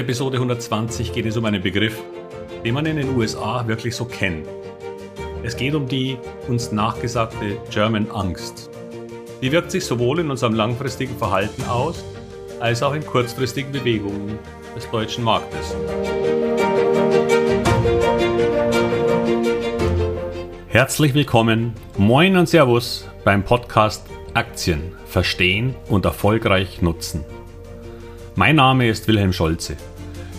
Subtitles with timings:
[0.00, 2.02] der Episode 120 geht es um einen Begriff,
[2.64, 4.48] den man in den USA wirklich so kennt.
[5.42, 6.16] Es geht um die
[6.48, 8.70] uns nachgesagte German Angst.
[9.42, 12.02] Die wirkt sich sowohl in unserem langfristigen Verhalten aus,
[12.60, 14.38] als auch in kurzfristigen Bewegungen
[14.74, 15.76] des deutschen Marktes.
[20.68, 27.22] Herzlich willkommen, moin und Servus beim Podcast Aktien verstehen und erfolgreich nutzen.
[28.34, 29.76] Mein Name ist Wilhelm Scholze.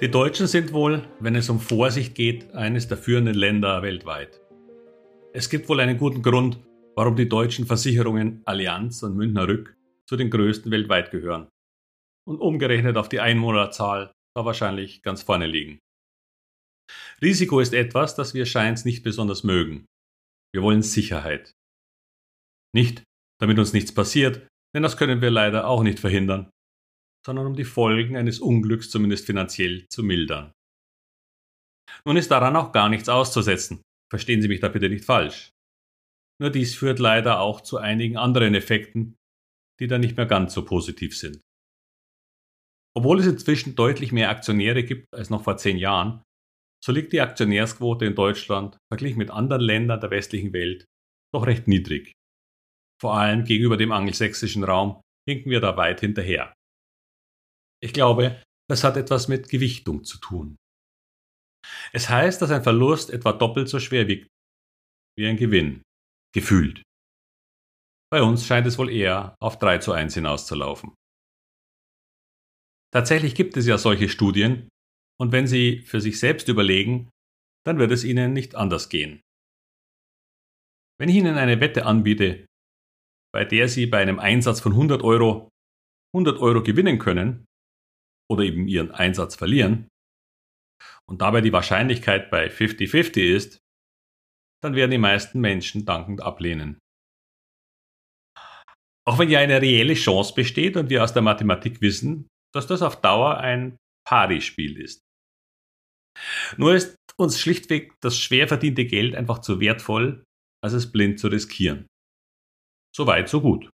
[0.00, 4.40] Die Deutschen sind wohl, wenn es um Vorsicht geht, eines der führenden Länder weltweit.
[5.32, 6.60] Es gibt wohl einen guten Grund,
[6.94, 11.48] warum die deutschen Versicherungen Allianz und Münchner Rück zu den größten weltweit gehören.
[12.24, 15.80] Und umgerechnet auf die Einwohnerzahl da wahrscheinlich ganz vorne liegen.
[17.20, 19.84] Risiko ist etwas, das wir scheins nicht besonders mögen.
[20.54, 21.50] Wir wollen Sicherheit.
[22.72, 23.02] Nicht,
[23.40, 24.46] damit uns nichts passiert,
[24.76, 26.50] denn das können wir leider auch nicht verhindern
[27.24, 30.52] sondern um die Folgen eines Unglücks zumindest finanziell zu mildern.
[32.04, 33.82] Nun ist daran auch gar nichts auszusetzen.
[34.10, 35.50] Verstehen Sie mich da bitte nicht falsch.
[36.40, 39.16] Nur dies führt leider auch zu einigen anderen Effekten,
[39.80, 41.40] die dann nicht mehr ganz so positiv sind.
[42.96, 46.22] Obwohl es inzwischen deutlich mehr Aktionäre gibt als noch vor zehn Jahren,
[46.84, 50.84] so liegt die Aktionärsquote in Deutschland verglichen mit anderen Ländern der westlichen Welt
[51.34, 52.12] doch recht niedrig.
[53.00, 56.54] Vor allem gegenüber dem angelsächsischen Raum hinken wir da weit hinterher.
[57.82, 60.56] Ich glaube, das hat etwas mit Gewichtung zu tun.
[61.92, 64.28] Es heißt, dass ein Verlust etwa doppelt so schwer wiegt
[65.16, 65.82] wie ein Gewinn,
[66.32, 66.82] gefühlt.
[68.10, 70.94] Bei uns scheint es wohl eher auf 3 zu 1 hinauszulaufen.
[72.94, 74.68] Tatsächlich gibt es ja solche Studien,
[75.20, 77.10] und wenn Sie für sich selbst überlegen,
[77.66, 79.20] dann wird es Ihnen nicht anders gehen.
[81.00, 82.46] Wenn ich Ihnen eine Wette anbiete,
[83.34, 85.48] bei der Sie bei einem Einsatz von 100 Euro
[86.14, 87.44] 100 Euro gewinnen können,
[88.30, 89.88] oder eben ihren Einsatz verlieren
[91.08, 93.58] und dabei die Wahrscheinlichkeit bei 50-50 ist,
[94.62, 96.78] dann werden die meisten Menschen dankend ablehnen.
[99.06, 102.82] Auch wenn ja eine reelle Chance besteht und wir aus der Mathematik wissen, dass das
[102.82, 105.00] auf Dauer ein Pari-Spiel ist.
[106.56, 110.24] Nur ist uns schlichtweg das schwer verdiente Geld einfach zu wertvoll,
[110.62, 111.86] als es blind zu riskieren.
[112.94, 113.70] So weit, so gut.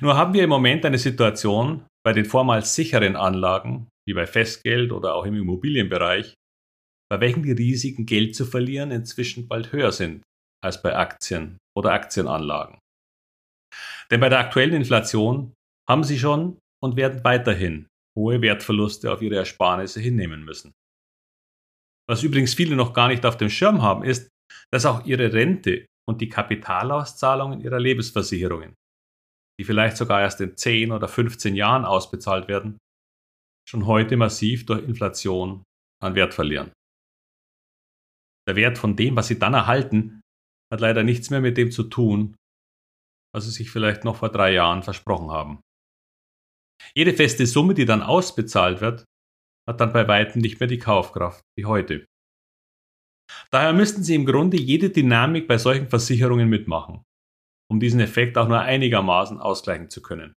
[0.00, 4.92] Nur haben wir im Moment eine Situation, bei den vormals sicheren Anlagen, wie bei Festgeld
[4.92, 6.34] oder auch im Immobilienbereich,
[7.10, 10.22] bei welchen die Risiken, Geld zu verlieren, inzwischen bald höher sind
[10.64, 12.78] als bei Aktien oder Aktienanlagen.
[14.12, 15.52] Denn bei der aktuellen Inflation
[15.88, 20.70] haben sie schon und werden weiterhin hohe Wertverluste auf ihre Ersparnisse hinnehmen müssen.
[22.08, 24.28] Was übrigens viele noch gar nicht auf dem Schirm haben, ist,
[24.72, 28.76] dass auch ihre Rente und die Kapitalauszahlungen ihrer Lebensversicherungen
[29.58, 32.78] die vielleicht sogar erst in 10 oder 15 Jahren ausbezahlt werden,
[33.68, 35.64] schon heute massiv durch Inflation
[36.02, 36.72] an Wert verlieren.
[38.48, 40.20] Der Wert von dem, was sie dann erhalten,
[40.72, 42.36] hat leider nichts mehr mit dem zu tun,
[43.34, 45.60] was sie sich vielleicht noch vor drei Jahren versprochen haben.
[46.94, 49.04] Jede feste Summe, die dann ausbezahlt wird,
[49.68, 52.06] hat dann bei weitem nicht mehr die Kaufkraft wie heute.
[53.50, 57.02] Daher müssten Sie im Grunde jede Dynamik bei solchen Versicherungen mitmachen
[57.70, 60.34] um diesen Effekt auch nur einigermaßen ausgleichen zu können.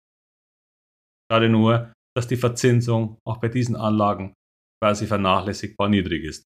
[1.32, 4.34] Schade nur, dass die Verzinsung auch bei diesen Anlagen
[4.82, 6.46] quasi vernachlässigbar niedrig ist.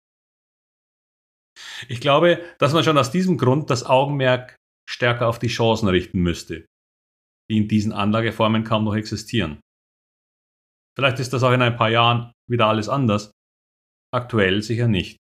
[1.88, 4.56] Ich glaube, dass man schon aus diesem Grund das Augenmerk
[4.88, 6.66] stärker auf die Chancen richten müsste,
[7.50, 9.60] die in diesen Anlageformen kaum noch existieren.
[10.96, 13.32] Vielleicht ist das auch in ein paar Jahren wieder alles anders,
[14.12, 15.16] aktuell sicher nicht.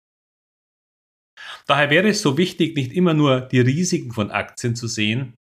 [1.66, 5.34] Daher wäre es so wichtig, nicht immer nur die Risiken von Aktien zu sehen,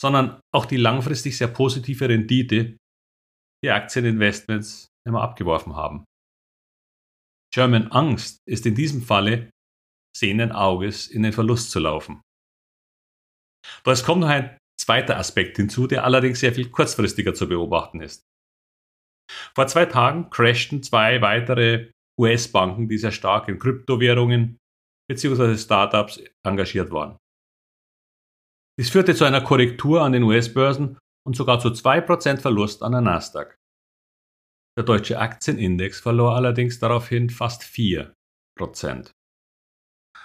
[0.00, 2.78] sondern auch die langfristig sehr positive Rendite,
[3.62, 6.04] die Aktieninvestments immer abgeworfen haben.
[7.52, 9.50] German Angst ist in diesem Falle
[10.16, 12.22] sehenden Auges in den Verlust zu laufen.
[13.82, 18.00] Aber es kommt noch ein zweiter Aspekt hinzu, der allerdings sehr viel kurzfristiger zu beobachten
[18.00, 18.22] ist.
[19.54, 24.58] Vor zwei Tagen crashten zwei weitere US-Banken, die sehr stark in Kryptowährungen
[25.08, 25.56] bzw.
[25.56, 27.19] Startups engagiert waren.
[28.80, 30.96] Dies führte zu einer Korrektur an den US-Börsen
[31.26, 33.54] und sogar zu 2% Verlust an der Nasdaq.
[34.78, 38.14] Der deutsche Aktienindex verlor allerdings daraufhin fast 4%.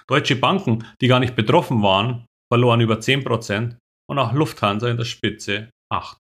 [0.08, 3.78] Deutsche Banken, die gar nicht betroffen waren, verloren über 10%
[4.10, 6.16] und auch Lufthansa in der Spitze 8%.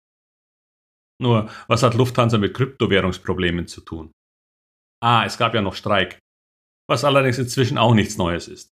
[1.21, 4.11] Nur, was hat Lufthansa mit Kryptowährungsproblemen zu tun?
[5.01, 6.19] Ah, es gab ja noch Streik,
[6.89, 8.74] was allerdings inzwischen auch nichts Neues ist.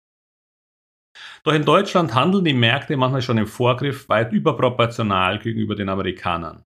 [1.43, 6.63] Doch in Deutschland handeln die Märkte manchmal schon im Vorgriff weit überproportional gegenüber den Amerikanern,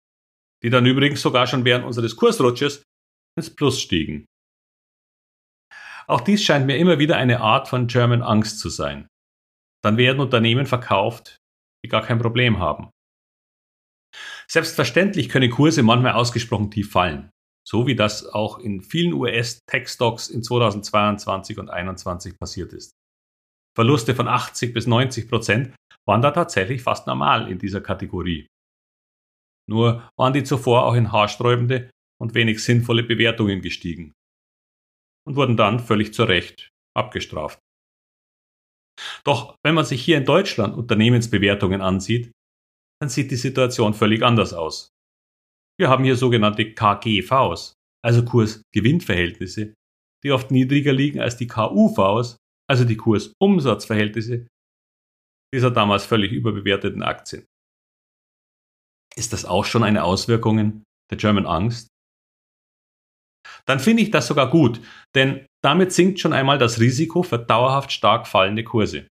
[0.63, 2.83] die dann übrigens sogar schon während unseres Kursrutsches
[3.39, 4.27] ins Plus stiegen.
[6.07, 9.09] Auch dies scheint mir immer wieder eine Art von German Angst zu sein.
[9.83, 11.37] Dann werden Unternehmen verkauft,
[11.85, 12.91] die gar kein Problem haben.
[14.49, 17.31] Selbstverständlich können Kurse manchmal ausgesprochen tief fallen,
[17.67, 22.93] so wie das auch in vielen US-Tech-Stocks in 2022 und 2021 passiert ist.
[23.77, 25.75] Verluste von 80 bis 90 Prozent
[26.07, 28.47] waren da tatsächlich fast normal in dieser Kategorie.
[29.69, 31.91] Nur waren die zuvor auch in haarsträubende
[32.21, 34.13] und wenig sinnvolle Bewertungen gestiegen
[35.27, 37.59] und wurden dann völlig zu Recht abgestraft.
[39.25, 42.33] Doch wenn man sich hier in Deutschland Unternehmensbewertungen ansieht,
[43.01, 44.89] dann sieht die Situation völlig anders aus.
[45.79, 49.75] Wir haben hier sogenannte KGVs, also Kurs-Gewinn-Verhältnisse,
[50.25, 52.39] die oft niedriger liegen als die KUVs,
[52.69, 54.47] also die Kurs-Umsatz-Verhältnisse
[55.55, 57.47] dieser damals völlig überbewerteten Aktien.
[59.17, 61.89] Ist das auch schon eine Auswirkung der German Angst?
[63.65, 64.81] Dann finde ich das sogar gut,
[65.15, 69.09] denn damit sinkt schon einmal das Risiko für dauerhaft stark fallende Kurse.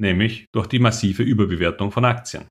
[0.00, 2.46] Nämlich durch die massive Überbewertung von Aktien.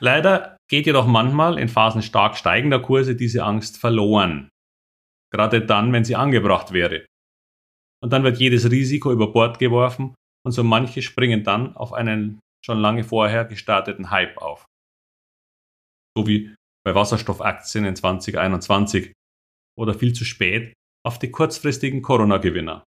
[0.00, 4.48] Leider geht jedoch manchmal in Phasen stark steigender Kurse diese Angst verloren.
[5.32, 7.06] Gerade dann, wenn sie angebracht wäre
[8.06, 10.14] und dann wird jedes Risiko über Bord geworfen
[10.46, 14.64] und so manche springen dann auf einen schon lange vorher gestarteten Hype auf.
[16.16, 16.54] So wie
[16.84, 19.12] bei Wasserstoffaktien in 2021
[19.76, 20.72] oder viel zu spät
[21.04, 22.84] auf die kurzfristigen Corona-Gewinner.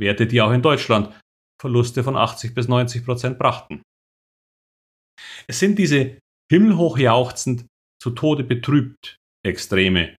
[0.00, 1.14] Werte, die auch in Deutschland
[1.60, 3.82] Verluste von 80 bis 90 Prozent brachten.
[5.46, 6.18] Es sind diese
[6.50, 7.66] himmelhoch jauchzend,
[8.00, 10.16] zu Tode betrübt Extreme,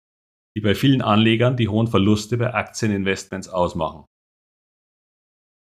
[0.55, 4.05] die bei vielen Anlegern die hohen Verluste bei Aktieninvestments ausmachen.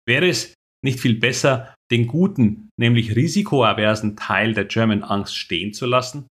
[0.06, 5.86] Wäre es nicht viel besser, den guten, nämlich risikoaversen Teil der German Angst stehen zu
[5.86, 6.28] lassen,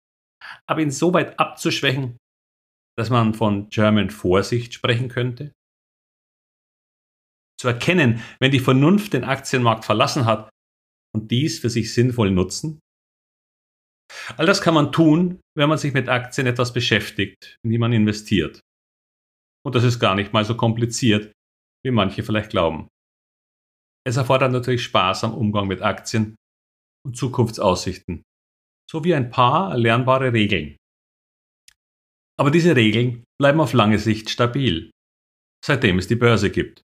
[0.67, 2.17] aber ihn so weit abzuschwächen,
[2.96, 5.52] dass man von German Vorsicht sprechen könnte?
[7.61, 10.49] Zu erkennen, wenn die Vernunft den Aktienmarkt verlassen hat
[11.14, 12.79] und dies für sich sinnvoll nutzen?
[14.37, 17.93] All das kann man tun, wenn man sich mit Aktien etwas beschäftigt, in die man
[17.93, 18.61] investiert.
[19.65, 21.33] Und das ist gar nicht mal so kompliziert,
[21.85, 22.89] wie manche vielleicht glauben.
[24.07, 26.37] Es erfordert natürlich Spaß am Umgang mit Aktien
[27.07, 28.23] und Zukunftsaussichten,
[28.91, 30.77] sowie ein paar erlernbare Regeln.
[32.39, 34.91] Aber diese Regeln bleiben auf lange Sicht stabil,
[35.65, 36.83] seitdem es die Börse gibt.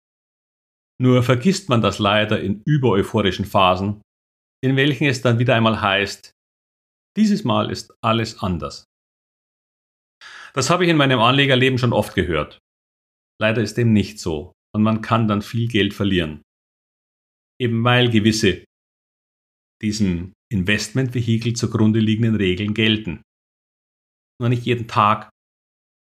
[1.02, 4.02] Nur vergisst man das leider in übereuphorischen Phasen,
[4.64, 6.34] in welchen es dann wieder einmal heißt,
[7.20, 8.86] dieses Mal ist alles anders.
[10.54, 12.60] Das habe ich in meinem Anlegerleben schon oft gehört.
[13.42, 16.42] Leider ist dem nicht so und man kann dann viel Geld verlieren.
[17.62, 18.64] Eben weil gewisse
[19.82, 23.22] diesem Investmentvehikel zugrunde liegenden Regeln gelten.
[24.42, 25.30] Nur nicht jeden Tag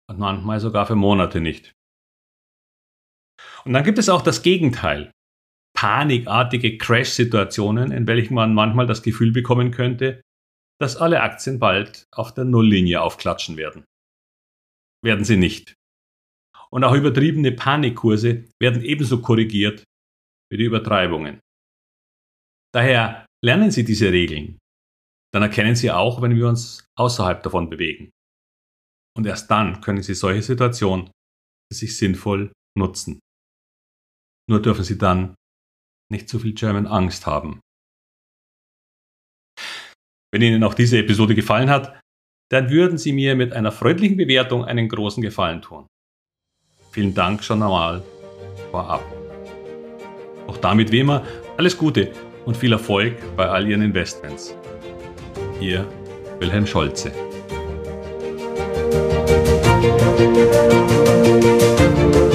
[0.09, 1.71] und manchmal sogar für Monate nicht.
[3.63, 5.11] Und dann gibt es auch das Gegenteil.
[5.75, 10.21] Panikartige Crash-Situationen, in welchen man manchmal das Gefühl bekommen könnte,
[10.79, 13.85] dass alle Aktien bald auf der Nulllinie aufklatschen werden.
[15.03, 15.75] Werden sie nicht.
[16.69, 19.83] Und auch übertriebene Panikkurse werden ebenso korrigiert
[20.51, 21.39] wie die Übertreibungen.
[22.73, 24.59] Daher lernen Sie diese Regeln.
[25.33, 28.11] Dann erkennen Sie auch, wenn wir uns außerhalb davon bewegen.
[29.17, 33.19] Und erst dann können Sie solche Situationen für sich sinnvoll nutzen.
[34.49, 35.35] Nur dürfen Sie dann
[36.11, 37.61] nicht zu viel German Angst haben.
[40.35, 41.97] Wenn Ihnen auch diese Episode gefallen hat,
[42.51, 45.87] dann würden Sie mir mit einer freundlichen Bewertung einen großen Gefallen tun.
[46.91, 48.03] Vielen Dank schon einmal
[48.69, 49.01] vorab.
[50.47, 51.23] Auch damit wie immer
[51.55, 52.11] alles Gute
[52.43, 54.57] und viel Erfolg bei all Ihren Investments.
[55.61, 55.87] Ihr
[56.41, 57.13] Wilhelm Scholze.
[61.95, 62.34] Musik